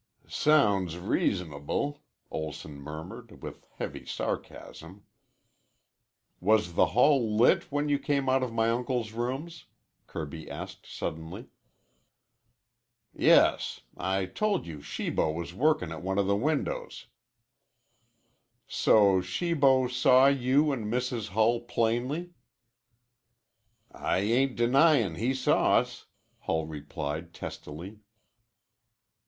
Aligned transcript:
"Sounds 0.27 0.97
reasonable," 0.97 2.01
Olson 2.31 2.77
murmured 2.81 3.43
with 3.43 3.67
heavy 3.77 4.03
sarcasm. 4.03 5.03
"Was 6.39 6.73
the 6.73 6.87
hall 6.97 7.37
lit 7.37 7.65
when 7.71 7.87
you 7.87 7.99
came 7.99 8.27
out 8.27 8.41
of 8.41 8.51
my 8.51 8.71
uncle's 8.71 9.11
rooms?" 9.11 9.65
Kirby 10.07 10.49
asked 10.49 10.87
suddenly. 10.87 11.49
"Yes. 13.13 13.81
I 13.95 14.25
told 14.25 14.65
you 14.65 14.81
Shibo 14.81 15.31
was 15.31 15.53
workin' 15.53 15.91
at 15.91 16.01
one 16.01 16.17
of 16.17 16.25
the 16.25 16.35
windows." 16.35 17.05
"So 18.65 19.21
Shibo 19.21 19.87
saw 19.87 20.25
you 20.25 20.71
and 20.71 20.85
Mrs. 20.91 21.27
Hull 21.27 21.59
plainly?" 21.59 22.33
"I 23.91 24.17
ain't 24.17 24.55
denyin' 24.55 25.17
he 25.17 25.35
saw 25.35 25.75
us," 25.77 26.07
Hull 26.39 26.65
replied 26.65 27.35
testily. 27.35 27.99